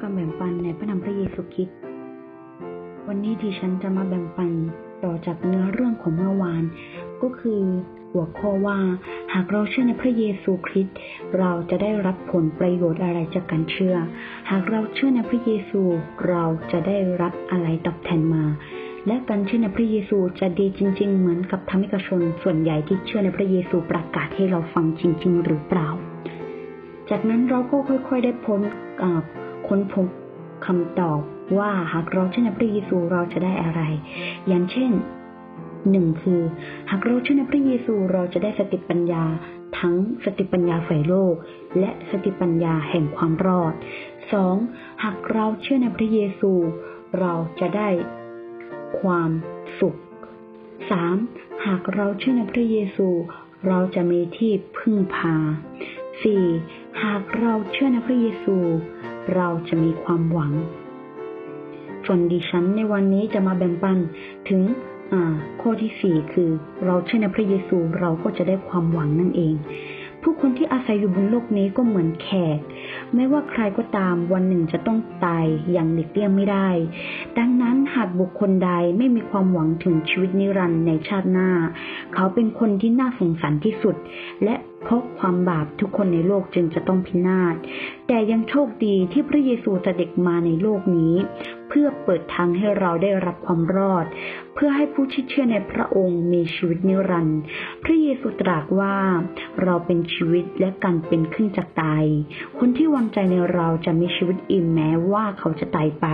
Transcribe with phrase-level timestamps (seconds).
[0.00, 1.76] การแบ่งปันในพระนามพระเยซูคริสต์
[3.06, 4.50] วันนี้ที่ฉันจะมาแบ่งปัน
[5.04, 6.62] ต่อจากเนื้อเรื่องของเมื่อวาน
[7.22, 7.62] ก็คือ
[8.12, 8.78] หัวข้อว่า
[9.34, 10.96] หากเราเชื่อในพระเยซูคริสต์
[11.38, 13.96] เราจะได้รับผลประโยชน์อะไรจากการเชื่อ
[14.50, 15.82] หากเราเชื่อในพระเยซู
[16.28, 18.44] เราจะได้รับอะไรตอบแทนมา
[19.06, 25.88] และการเชื่อในพระเยซูจะดีจริง ๆ เหมือนกับธรรมิกชนส่วนใหญ่ที่เชื่อในพระเยซูประกาศให้เราฟังจริง ๆ หรือเปล่า
[27.10, 28.60] จากนั้นเราก็ค่อย ๆ ได้พ้น
[29.68, 30.06] ค้นพบ
[30.66, 31.20] คำตอบ
[31.58, 33.80] ว่าหากเราเชื่อในพระเยซูเราจะได้อะไร
[34.48, 34.92] อย่างเช่น
[35.90, 36.42] หนึ่งคือ
[36.90, 39.24] หากเราเชื่อในพระเยซูเราจะได้สติปัญญา
[39.78, 41.34] ทั้งสติปัญญาฝ่ายโลก
[41.78, 43.72] และสติปัญญาแห่งความรอด
[44.32, 44.56] สอง
[45.04, 46.52] หากเราเชื่อในพระเยซู
[47.20, 47.88] เราจะได้
[49.00, 49.30] ความ
[49.80, 49.96] สุข
[50.90, 51.16] สาม
[51.66, 53.08] หากเราเชื่อในพระเยซู
[53.66, 55.36] เราจะมีที่พึ่งพา
[56.22, 56.44] สี่
[57.04, 58.56] หากเราเชื่อในพระเยซู
[59.34, 60.52] เราจะมีความหวัง
[62.04, 63.98] ส่วนดิฉันในวันนี้จะมาแบ่งปัน
[64.48, 64.60] ถึง
[65.60, 66.50] ข้อที่สี่คือ
[66.84, 69.54] เราเชื่อในพระเยซูเราก็จะได้ความหวังนั่นเอง
[70.22, 72.58] ผู้คนที่อาศัยอยู่บนโลกนี้ก็เหมือนแขก
[73.14, 76.68] ไม่ว่าใครก็ตามวันหนึ่งจะต้องตายอย่างหลีกเลี่ยงไม่ได้
[77.38, 81.50] ดังนั้น หากบุคคลใดไม่มีความหวังถึงชีวิตนิรันดร์ในชาติหน้า
[82.14, 83.96] เขาเป็นคนที่น่าสงสารที่สุด
[84.44, 87.54] และเพราะความบาปทุกคนในโลกจึงจะต้องพินาศ
[88.06, 91.14] แต่ยังโชคดีที่พระเยซูเสด็จมาในโลกนี้
[91.68, 94.06] เพื่อเปิดทางให้เราได้รับความรอด
[94.54, 97.40] เพื่อให้ผู้ที่เชื่อในพระองค์มีชีวิตนิรันดร์
[97.84, 98.96] พระเยซูตรัสว่า
[99.62, 102.04] เราเป็นชีวิตและการเป็นขึ้นจากตาย
[102.58, 106.06] คนที่วางใจในเราจะมีชีวิตอิ่มแม้ว่าเขาจะตายไป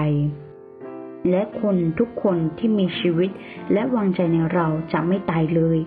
[1.31, 3.31] และคนทุกคนที่มีชีวิต
[3.73, 5.79] และวางใจในเราจะไม่ตายเลย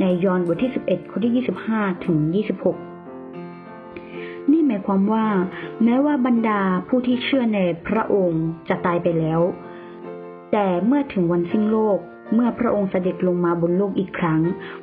[0.00, 2.30] ในยอห์นบทที่ 11 ข้อที่ 25 ถึง 26
[4.50, 5.26] นี่หมายความว่า
[5.84, 9.40] แม้ว่าบรรดาผู้ที่เชื่อในพระองค์จะตายไปแล้ว
[10.52, 11.98] แต่เมื่อถึงวันสิ้นโลก
[12.34, 14.40] เมื่อพระองค์เสด็จลงมาบนโลกอีกครั้ง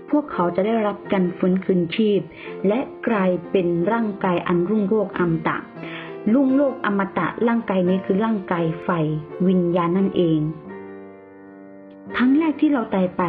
[0.10, 2.20] พวกเขาจะได้รับการฟื้นคืนชีพ
[2.68, 5.58] และกลายเป็นร่างกายอันรุ่งโรจน์อมตะ
[6.34, 8.90] รุ่งโรจน์อมตะร่างกายนี้คือร่างกายไฟ
[9.48, 10.40] วิญญาณนั่นเอง
[12.18, 13.24] ครั้งแรกที่เราตายไป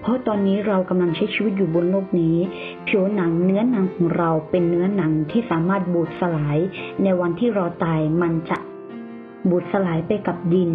[0.00, 2.36] เพราะตอนนี้เรากำลังใช้ชีวิตอยู่บนโลกนี้
[2.86, 6.58] ผิวหนังเนื้อหนังของเราเป็นเนื้อหนังที่สามารถบูดสลาย
[7.02, 8.58] ในวันที่เราตายมันจะ
[9.50, 10.70] บูดสลายไปกับดิน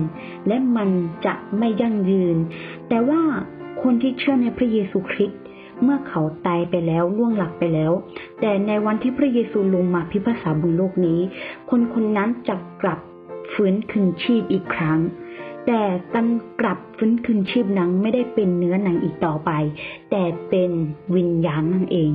[0.48, 0.90] และมัน
[1.26, 2.38] จะไม่ยั่งยืน
[2.90, 3.22] แต่ว่า
[3.82, 5.40] คนที่เชื่อในพระเยซูคริสต์
[5.84, 7.92] เมื่อเขาตายไปแล้วล่วงหลับไปแล้ว
[8.42, 11.20] แต่ในวันที่พระเยซูลงมาพิพากษาบนโลกนี้
[11.70, 13.00] คนคนนั้นจะกลับ
[13.54, 15.00] ฟื้นคืนชีพอีกครั้ง
[15.66, 15.82] แต่
[16.14, 16.28] การ
[16.62, 19.52] กลับฟื้นคืนชีพนั้นไม่ได้เป็นเนื้อหนังอีกต่อไป
[20.12, 20.72] แต่เป็น
[21.16, 22.14] วิญญาณนั่นเอง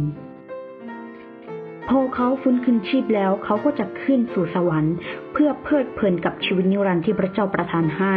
[1.88, 4.94] พอเขาฟื้นคืนชีพแล้วเขาก็จะขึ้นสู่สวรรค์
[5.32, 8.16] เพื่อเพลิดเพลินกับชีวิตนิรันดร์ที่พระเจ้าประทานให้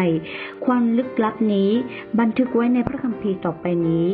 [0.65, 1.71] ความลึกลับนี้
[2.19, 4.07] บันทึกไว้ในพระคัมภีร์ต่อไปนี้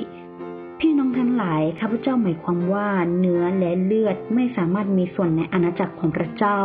[0.80, 2.88] พี่น้องทั้งหลาย ข้าพเจ้าหมายความว่า
[3.20, 6.60] เนื้อและเลือดไม่สามารถมีส่วนในอาณาจักรของพระเจ้า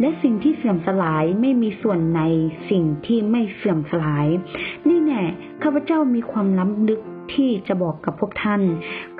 [0.00, 2.22] และสิ่งที่เสื่อมสลายไม่มีส่วนใน
[2.70, 4.26] สิ่งที่ไม่เสื่อมสลาย
[4.88, 5.22] นี่แน่
[5.62, 7.00] ข้าพเจ้ามีความล้ำลึก
[7.34, 8.62] ที่จะบอกกับพวกท่าน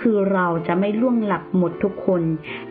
[0.01, 2.23] คือเราจะไม่ล่วงหลับหมดทุกคน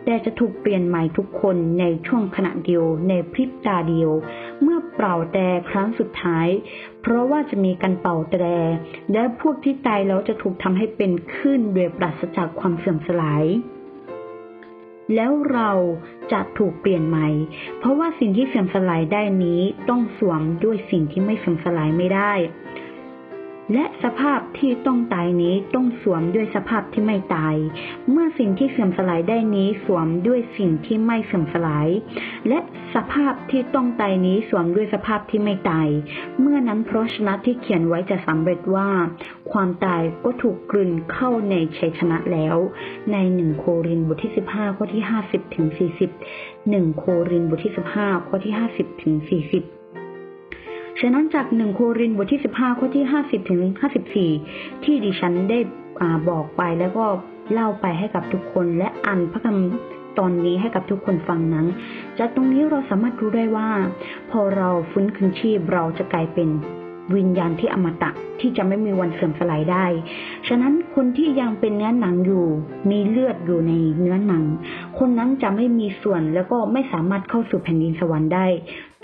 [0.04, 4.10] แต่จะถูกเปลี่ยนใหม่ทุกคนในช่วงขณะเดียวในพริบตาเดียว
[4.96, 6.48] เป่าแต่ครั้งสุดท้าย
[7.02, 8.38] เพราะว่าจะมีการเป่าแต่
[9.12, 13.44] และพวกที่ตายแล้วจะถูกทำให้เป็นขึ้นโดยปราศจากความเสื่อมสลาย
[15.14, 15.70] แล้วเรา
[16.32, 17.28] จะถูกเปลี่ยนใหม่
[17.78, 22.32] เพราะว่าสิ่งที่เสื่อมสลายได้นี้ต้องสวมด้วยสิ่งที่ไม่เสื่อมสลายไม่ได้
[23.72, 27.54] และสภาพที่ต้องตายนี้ต้องสวมด้วยสภาพที่ไม่ตาย
[28.10, 31.88] เมื่อสิ่งที่เสื่อมสลายได้นี้สวมด้วยสิ่งที่ไม่เสื่อมสลาย
[32.48, 32.58] และ
[32.94, 35.88] สภาพที่ต้องตายนี้สวมด้วยสภาพที่ไม่ตาย
[36.40, 38.88] เมื่อนั้นพระชนะที่เขียนไว้จะสำเร็จว่า
[39.52, 42.56] ความตายก็ถูกกลืนเข้าในชัยชนะแล้ว
[43.12, 46.10] ในหนึ่งโครินบทที่สิบห้าข้อที่ห้าสิบถึงสี่สิบ
[46.70, 49.64] หนึ่งโครินบทที่สิบห้าข้อที่ห้าสิบถึงสี่สิบ
[51.00, 54.30] ฉะนั้นจากหนึ่งโครินบทที่สิบห้าข้อที่ห้าสิบถึงห้าสิบสี่
[54.84, 55.58] ที่ดิฉันได้
[56.28, 57.04] บอกไปแล้วก็
[57.52, 61.66] เล่าไปให้กับทุกคนและอ่านพระคำตอนนี้ให้กับทุกคนฟังนั้น
[62.18, 63.70] จากตรงนี้เราสามารถรู้ได้ว่า
[64.30, 66.48] พอเราฟื้นคืนชีพเราจะกลายเป็น
[67.16, 68.10] วิญญาณที่อมตะ
[68.40, 69.86] ที่จะไม่มีวันเสื่อมสลายได้
[70.48, 72.44] ฉะนั้นคนที่ยังเป็นเนื้อหนังอยู่
[72.90, 74.44] มีเลือดอยู่ในเนื้อหนัง
[74.98, 78.46] คนนั้นจะไม่มีส่วนแล้วก็ไม่สามารถเข้าสู่แผ่นดินสวรรค์ได้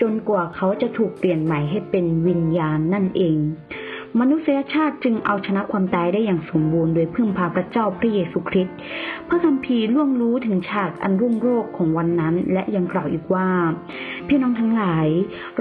[0.03, 3.37] จนกว่าเขาจะถูกเปลี่ยนใหม่ให้เป็นวิญญาณนั่นเอง
[4.19, 8.75] มนุษยชาติจึงเอาชนะความตายได้อย่างสมบูรณ์โดยพึ่งพาพระเจ้าพระเยซูคริสต์
[9.27, 13.49] พระคัมภีร์ล่วงรู้ถึงฉากอันรุ่งโรจน์ของวันนั้น และยังกล่าวอีกว่า
[14.27, 15.07] พี่น้องทั้งหลาย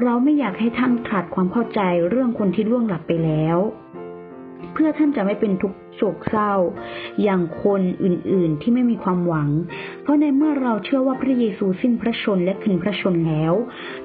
[0.02, 3.58] เราไม่อยากให้ท่านขาดความเข้าใจเรื่องคนที่ล่วงหลับไปแล้ว
[4.72, 6.52] เพื่อท่านจะไม่เป็นทุกข์ โศกเศร้า
[7.22, 9.48] อย่างคนอื่นๆที่ไม่มีความหวัง
[10.02, 13.52] เพราะในเมื่อเราเชื่อว่าพระเยซูสิ้นพระชนและขึ้นพระชนแล้ว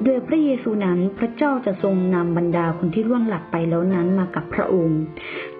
[0.03, 4.99] โดยพระเยซูนั้นพระเจ้าจะทรงนำบรรดาคนที่ล่วงหลับไปแล้วนั้นมากับพระองค์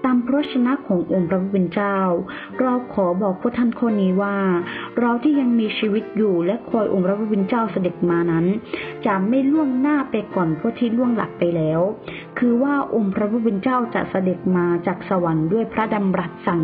[0.06, 1.98] ตามพระชนะขององค์พระผู้เป็นเจ้า
[2.60, 4.38] เราขอบอกพวกท่านข้อนี้ว่า
[5.00, 8.46] เราที่ยังมีชีวิตอยู่และคอยองค์พระผู้เป็นเจ้าเสด็จมานั้น
[9.06, 11.82] จะไม่ล่วงหน้าไปก่อนพวกที่ล่วงหลับไปแล้ว
[12.40, 16.64] คือว่าองค์พระผู้เป็นเจ้าจะเสด็จมาจากสวรรค์ด้วยพระดำรัสสั่ง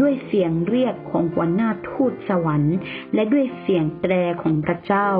[0.00, 2.76] ด้วยเสียงเรียกของหัวหน้าทูตสวรรค์
[3.14, 4.12] และด้วยเสียงแตร
[4.42, 5.10] ของพระเจ้า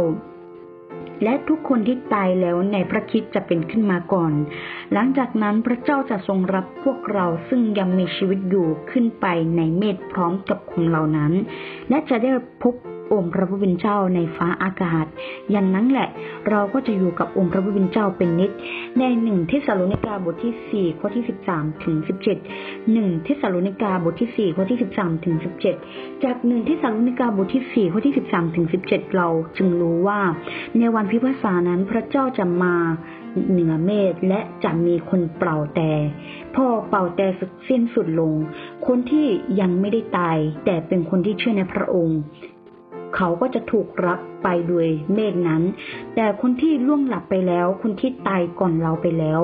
[1.24, 4.32] และทุกคนที่ตายแล้วในพระคิดจะเป็นขึ้นมาก่อน
[4.92, 9.26] หลังจากนั้นพระเจ้าจะทรงรับพวกเราซึ่งยังมีชีวิตอยู่ขึ้นไป
[9.56, 11.32] ในเมฆพร้อมกับคนเหล่านั้น
[11.88, 12.30] และจะได้
[12.62, 12.74] พบ
[13.12, 15.06] องค์พระผู้เป็นเจ้าในฟ้าอากาศ
[15.54, 16.08] ย่างนั้นแหละ
[16.48, 18.50] เราก็จะอยู่กับองค์พระผู้เป็นเจ้าเป็นนิด
[18.98, 22.38] ในหนึ่งเทสาโลนิกาบทที่สี่ข้อที่สิบสามถึงสิบเจ็ด
[22.92, 25.74] หนึ่งเทสาโลนิกาบทที่สี่ข้อที่สิบสามถึงสิบเจ็ด
[26.24, 30.20] จากหนึ่งเทสาโลนิกาบทที่สี่ข้อที่สิบสามถึงสิบเจ็ดเราจึงรู้ว่า
[30.78, 32.74] ในวันพิพากษานั้นพระเจ้าจะมา
[33.50, 35.92] เหนือเมฆและจะมีคนเป่าแต่
[36.54, 37.26] พอเป่าแต่
[37.68, 38.34] สิ้นสุดลง
[38.86, 39.26] คนที่
[39.60, 42.18] ยังไม่ได้ตาย แต่เป็นคนที่เชื่อในพระองค์
[43.18, 45.62] เขาก็จะถูกรับไปโดยเมฆนั้น
[46.14, 49.40] แต่คนที่ล่วงหลับไปแล้ว คนที่ตายก่อนเราไปแล้ว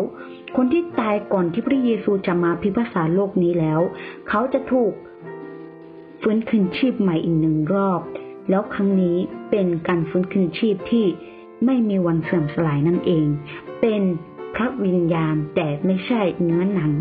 [0.57, 3.81] คนที่ตายก่อนที่พระเยซูจะมาพิพากษาโลกนี้แล้ว
[4.29, 4.93] เขาจะถูก
[6.23, 8.01] ฟื้นคืนชีพใหม่อีกหนึ่งรอบ
[8.51, 9.17] แล้วครั้งนี้
[9.51, 11.07] เป็นการฟื้นคืนชีพที่
[11.65, 13.27] ไม่มีวันเสื่อมสลายนั่นเอง
[13.81, 14.03] เป็น
[14.55, 16.93] พระวิญญาณแต่ไม่ใช่เนื้อหนัง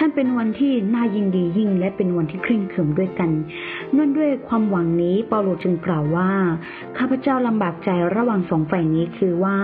[0.00, 3.30] ฉันเป็นวันที่น่ายินดียิ่งและเป็นวันที่เคร่งขรึมด้วยกัน
[3.92, 6.30] เนื่องด้วยความหวังนี้เปาโลจึงกล่าวว่า
[6.98, 9.56] ข้าพเจ้าลำบากใจระหว่างสองฝ่ายนี้คือว่า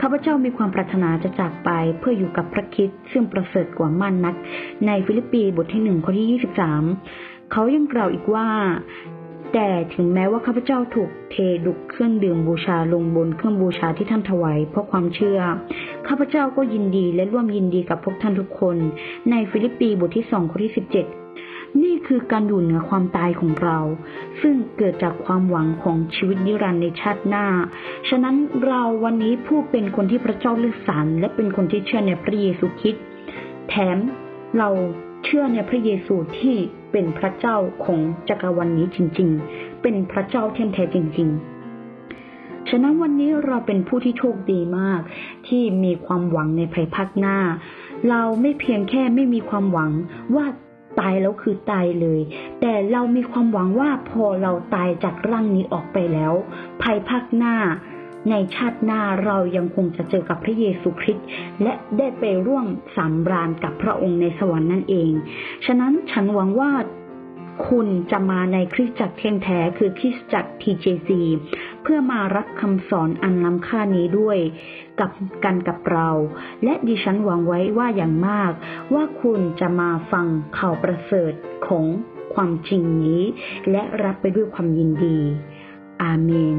[0.00, 4.34] ข้าพเจ้ามีความปรารถนาจะจากไปเพื่ออยู่กับพระคริสต์ซึ่งประเสริฐกว่ามากนัก
[4.86, 6.82] ในฟิลิปปีบทที่หนึ่งข้อที่ยี่สิบสาม
[7.52, 8.46] เขายังกล่าวอีกว่า
[9.54, 11.36] แต่ถึงแม้ว่าข้าพเจ้าถูกเท
[11.66, 15.40] ดุจเครื่องดื่มบูชาลงบนเครื่องบูชาที่ท่านถวายเพราะความเชื่อ
[16.08, 18.76] ข้าพเจ้าก็ยินดีและร่วมยินดีกับพวกท่านทุกคน
[19.30, 21.06] ในฟิลิปปีบทที่สองข้อที่สิบเจ็ด
[21.82, 23.78] นี่คือการอยู่เหนือความตายของเรา
[24.40, 27.46] ซึ่งเกิดจากความหวังของชีวิตนิรันดร์ในชาติหน้า
[28.08, 33.04] ฉะนั้นเราวันนี้ผู้เป็นคนที่พระเจ้าเลือกสรรและเป็นคนที่เชื่อในพระเยซูคริสต์
[33.68, 33.98] แถม
[34.58, 34.68] เรา
[35.24, 36.56] เชื่อในพระเยซูที่
[36.92, 41.28] เป็นพระเจ้าของจักรวรรนนี้จริง ๆ เป็นพระเจ้าเที่ยงแท้จริง
[41.98, 45.00] ๆฉะนั้นวันนี้เราเป็นผู้ที่โชคดีมาก
[45.48, 47.38] ที่มีความหวังในภายภาคหน้า
[48.10, 49.90] เราไม่เพียงแค่ไม่มีความหวัง
[50.34, 50.46] ว่า
[51.00, 52.20] ตายแล้วคือตายเลย
[52.60, 56.32] แต่เรามีความหวังว่าพอเราตายจากร่างนี้ออกไปแล้ว
[56.82, 57.56] ภายภาคหน้า
[58.30, 61.26] ในชาติหน้าเรายังคงจะเจอกับพระเยซูคริสต์
[61.62, 62.66] และได้ไปร่วม
[62.96, 65.10] สำราญกับพระองค์ในสวรรค์นั่นเอง
[65.66, 66.70] ฉะนั้นฉันหวังว่า
[67.68, 71.10] คุณจะมาในคริสตจักรเทียงแท้คือคริสตจักร TJC
[71.88, 74.38] เพื่อมารับคำสอนอันล้ำค่านี้ด้วย
[75.00, 75.10] กับ
[75.44, 76.08] กันกับเรา
[76.64, 78.52] และดิฉันหวังไว้ว่าอย่างมาก
[78.94, 80.26] ว่าคุณจะมาฟัง
[80.58, 81.32] ข่าวประเสริฐ
[81.66, 81.84] ของ
[82.34, 83.22] ความจริงนี้
[83.70, 85.18] และรับไปด้วยความยินดี
[86.02, 86.58] อาเมน